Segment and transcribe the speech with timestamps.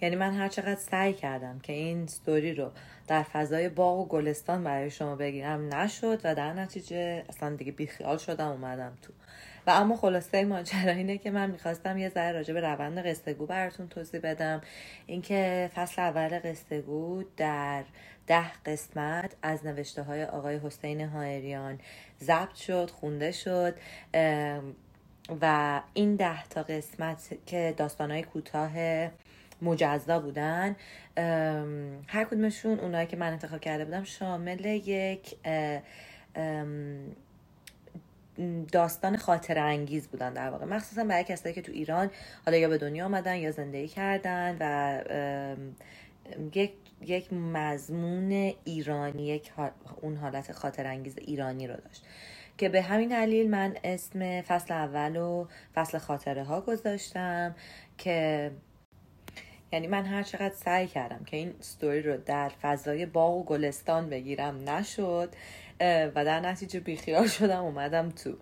[0.00, 2.70] یعنی من هر چقدر سعی کردم که این ستوری رو
[3.06, 8.18] در فضای باغ و گلستان برای شما بگیرم نشد و در نتیجه اصلا دیگه بیخیال
[8.18, 9.12] شدم اومدم تو.
[9.66, 13.88] و اما خلاصه ماجرا اینه که من می‌خواستم یه ذره راجع به روند قصهگو براتون
[13.88, 14.60] توضیح بدم.
[15.06, 17.84] اینکه فصل اول قصهگو در
[18.26, 21.78] ده قسمت از نوشته های آقای حسین هایریان
[22.20, 23.74] ضبط شد خونده شد
[25.40, 28.72] و این ده تا قسمت که داستان های کوتاه
[29.62, 30.76] مجزا بودن.
[32.06, 35.36] هر کدومشون اونایی که من انتخاب کرده بودم شامل یک
[38.72, 40.64] داستان خاطر انگیز بودن در واقع.
[40.64, 42.10] مخصوصا برای کسایی که تو ایران
[42.44, 45.00] حالا یا به دنیا آمدن یا زندگی کردن و
[46.54, 49.52] یک یک مضمون ایرانی یک
[50.02, 52.04] اون حالت خاطر انگیز ایرانی رو داشت.
[52.58, 57.54] که به همین دلیل من اسم فصل اول و فصل خاطره ها گذاشتم
[57.98, 58.50] که
[59.76, 64.10] یعنی من هر چقدر سعی کردم که این ستوری رو در فضای باغ و گلستان
[64.10, 65.28] بگیرم نشد.
[65.80, 68.32] و در نتیجه بیخیال شدم اومدم تو.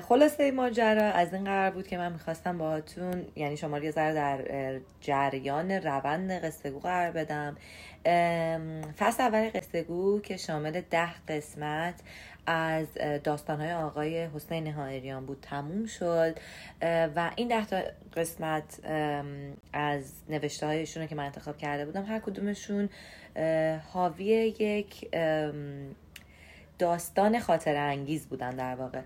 [0.00, 4.80] خلاصه ماجرا از این قرار بود که من می‌خواستم باهاتون یعنی شما یه ذره در
[5.00, 7.56] جریان روند قصهگو قرار بدم.
[8.98, 11.94] فصل اول قصهگو که شامل ده قسمت
[12.46, 12.86] از
[13.24, 16.38] داستانهای آقای حسین هایریان بود تموم شد.
[17.16, 17.80] و این ده تا
[18.16, 18.80] قسمت
[19.72, 22.88] از نوشته هایشون که من انتخاب کرده بودم هر کدومشون
[23.92, 25.08] حاوی یک
[26.78, 29.00] داستان خاطر انگیز بودن در واقع.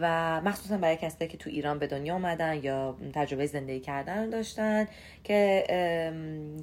[0.00, 4.86] و مخصوصا برای کسایی که تو ایران به دنیا اومدن یا تجربه زندگی کردن داشتن
[5.24, 5.64] که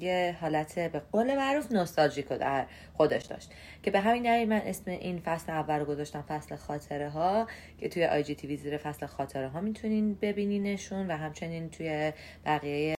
[0.00, 3.50] یه حالت به قول معروف نوستالژیک در خودش داشت.
[3.82, 7.46] که به همین دلیل من اسم این فصل اول رو گذاشتم فصل خاطره ها
[7.78, 12.12] که توی IGTV زیر فصل خاطره ها می‌تونین ببینینشون و همچنین توی
[12.44, 12.95] بقیه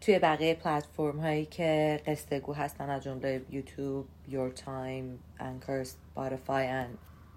[0.00, 6.66] توی بقیه پلتفرم هایی که قصه گو هستن از جمله یوتیوب، یور تایم، Anchor، Spotify
[6.68, 6.86] و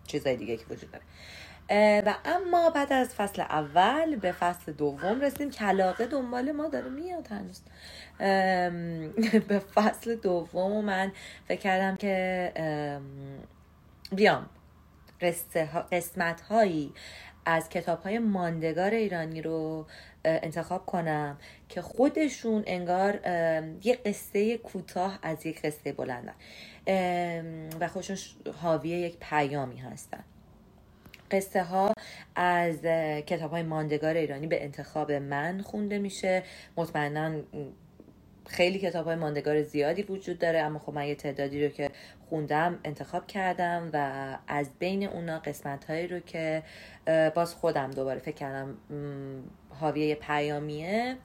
[0.08, 1.04] چیزای دیگه که وجود داره.
[2.06, 5.50] و اما بعد از فصل اول به فصل دوم رسیدیم.
[5.50, 7.62] کلاغه دنبال ما داره میاد هنوز.
[9.48, 11.12] به فصل دوم من
[11.48, 12.52] فکر کردم که
[14.12, 14.50] بیام.
[15.92, 16.94] قسمت هایی
[17.46, 19.86] از کتاب های ماندگار ایرانی رو
[20.26, 21.38] انتخاب کنم
[21.70, 23.20] که خودشون انگار
[23.84, 26.36] یه قصه کوتاه از یک قصه بلندن
[27.80, 28.18] و خودشون
[28.62, 30.24] حاوی یک پیامی هستن.
[31.32, 31.94] قصه ها
[32.36, 32.82] از
[33.26, 36.44] کتاب های ماندگار ایرانی به انتخاب من خونده میشه.
[36.78, 37.42] مطمئنا
[38.48, 41.92] خیلی کتاب های ماندگار زیادی وجود داره اما خب من یه تعدادی رو که
[42.30, 46.64] خوندم انتخاب کردم و از بین اونا قسمت هایی رو که
[47.36, 48.78] باز خودم دوباره فکر کردم
[49.70, 51.18] حاویه پیامیه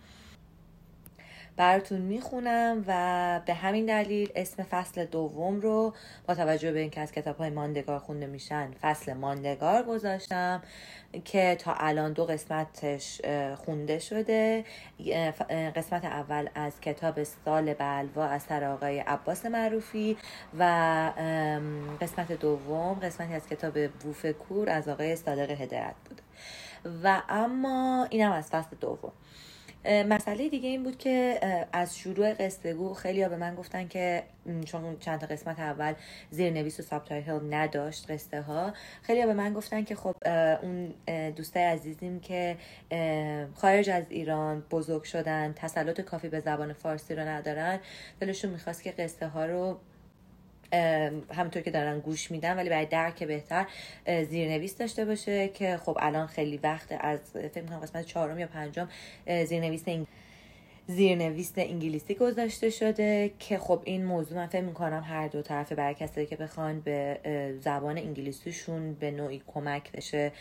[1.57, 5.95] براتون می‌خونم و به همین دلیل اسم فصل دوم رو
[6.29, 10.63] با توجه به اینکه از کتاب های ماندگار خونده میشن فصل ماندگار گذاشتم
[11.25, 13.21] که تا الان دو قسمتش
[13.57, 14.65] خونده شده.
[15.77, 20.17] قسمت اول از کتاب سال بلوا از سر آقای عباس معروفی
[20.59, 20.63] و
[22.01, 26.23] قسمت دوم قسمتی از کتاب بوفکور از آقای صادق هدایت بوده.
[27.03, 29.13] و اما اینم از فصل دوم.
[29.89, 31.41] مسئله دیگه این بود که
[31.73, 34.23] از شروع قصه گو خیلی به من گفتن که
[34.65, 35.95] چون چند تا قسمت اول
[36.31, 40.15] زیرنویس و subtitle نداشت قصه ها خیلی به من گفتن که خب
[40.63, 40.95] اون
[41.37, 42.57] دوستای عزیزیم که
[43.55, 47.81] خارج از ایران بزرگ شدن تسلط کافی به زبان فارسی رو ندارن
[48.21, 49.79] دلشون می‌خواست که قصه ها رو
[51.35, 53.67] همونطور که دارن گوش میدن ولی برای درک بهتر
[54.07, 58.89] زیرنویس داشته باشه که خب الان خیلی وقته فکر می‌کنم قسمت چهارم یا پنجم
[59.45, 59.85] زیرنویس
[60.89, 65.95] زیرنویس انگلیسی گذاشته شده که خب این موضوع من فکر می‌کنم هر دو طرفه برای
[65.95, 67.21] کسایی که بخوان به
[67.61, 70.33] زبان انگلیسیشون به نوعی کمک بشه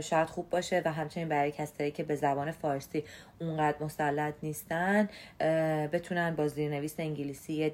[0.00, 3.04] شاید خوب باشه و همچنین برای کسایی که به زبان فارسی
[3.40, 5.08] اونقدر مسلط نیستن
[5.92, 7.72] بتونن با زیرنویس انگلیسی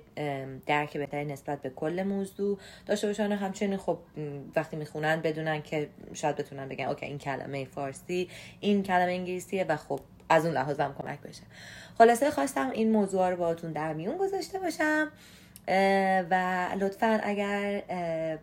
[0.67, 3.99] درک بهتری نسبت به کل موضوع داشته باشن همچنین خب
[4.56, 8.29] وقتی می‌خونن بدونن که شاید بتونن بگن اوکی این کلمه فارسی
[8.61, 10.00] این کلمه انگلیسیه و خب
[10.31, 11.43] از اون لحاظ هم کمک بشه.
[11.99, 15.09] خلاصه خواستم این موضوع رو باهاتون در میون گذاشته باشم
[16.31, 17.82] و لطفا اگر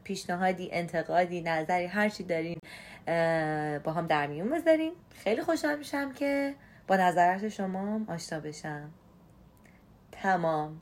[0.04, 2.60] پیشنهادی انتقادی نظری هر چی دارین
[3.84, 4.94] با هم در میون بذارین.
[5.24, 6.54] خیلی خوشحال میشم که
[6.88, 8.90] با نظرات شما آشنا بشم.
[10.12, 10.82] تمام.